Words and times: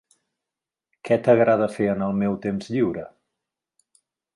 Què 1.09 1.19
t'agrada 1.29 1.69
fer 1.75 1.91
en 1.95 2.03
el 2.09 2.19
meu 2.25 2.41
temps 2.49 2.75
lliure? 2.77 3.09